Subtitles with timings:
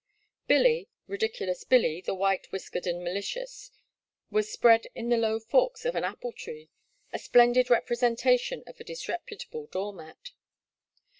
[0.47, 3.69] Billy— Ridiculous Billy, the white whiskered and malicious,
[4.31, 6.71] was spread in the low forks of an apple tree,
[7.13, 10.31] a splendid representation of a disrepu table door mat.